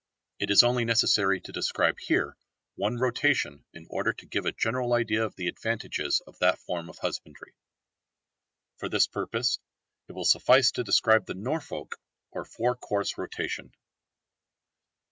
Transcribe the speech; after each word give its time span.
It 0.39 0.49
is 0.49 0.63
only 0.63 0.83
necessary 0.83 1.39
to 1.41 1.51
describe 1.51 1.99
here 1.99 2.35
one 2.73 2.97
rotation 2.97 3.65
in 3.71 3.85
order 3.91 4.11
to 4.13 4.25
give 4.25 4.47
a 4.47 4.51
general 4.51 4.93
idea 4.93 5.23
of 5.23 5.35
the 5.35 5.45
advantages 5.47 6.21
of 6.25 6.39
that 6.39 6.57
form 6.57 6.89
of 6.89 6.97
husbandry. 6.97 7.53
For 8.77 8.89
this 8.89 9.05
purpose 9.05 9.59
it 10.07 10.13
will 10.13 10.25
suffice 10.25 10.71
to 10.71 10.83
describe 10.83 11.27
the 11.27 11.35
Norfolk 11.35 11.99
or 12.31 12.45
four 12.45 12.75
course 12.75 13.15
rotation. 13.19 13.75